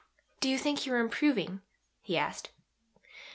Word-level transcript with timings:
Do 0.39 0.49
you 0.49 0.57
think 0.57 0.87
you 0.87 0.95
are 0.95 0.99
improving? 0.99 1.61
he 2.01 2.17
asked. 2.17 2.49